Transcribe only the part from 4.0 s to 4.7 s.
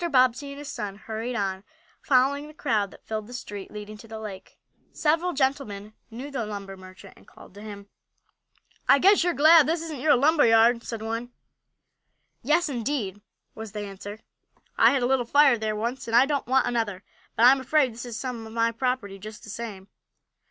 the lake.